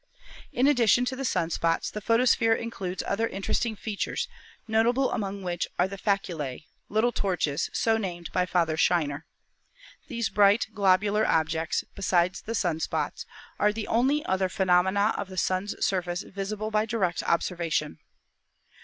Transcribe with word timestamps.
In 0.51 0.65
addition 0.65 1.05
to 1.05 1.15
the 1.15 1.23
sun 1.23 1.51
spots 1.51 1.91
the 1.91 2.01
photosphere 2.01 2.55
includes 2.55 3.03
other 3.05 3.27
interesting 3.27 3.75
features, 3.75 4.27
notable 4.67 5.11
among 5.11 5.43
which 5.43 5.67
are 5.77 5.87
the 5.87 5.95
'faculae,' 5.99 6.65
"little 6.89 7.11
torches," 7.11 7.69
so 7.71 7.97
named 7.97 8.31
by 8.33 8.47
Father 8.47 8.77
Scheiner. 8.77 9.25
These 10.07 10.29
bright, 10.29 10.65
globular 10.73 11.23
objects, 11.27 11.83
besides 11.93 12.41
the 12.41 12.55
sun 12.55 12.79
spots, 12.79 13.27
are 13.59 13.71
the 13.71 13.85
only 13.87 14.25
other 14.25 14.49
phenomena 14.49 15.13
of 15.19 15.29
the 15.29 15.37
Sun's 15.37 15.75
surface 15.85 16.23
visible 16.23 16.71
by 16.71 16.87
direct 16.87 17.21
observation. 17.21 17.99